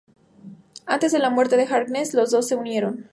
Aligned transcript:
Antes 0.87 1.11
de 1.11 1.19
la 1.19 1.29
muerte 1.29 1.57
de 1.57 1.67
Harkness, 1.71 2.15
los 2.15 2.31
dos 2.31 2.47
se 2.47 2.55
unieron. 2.55 3.07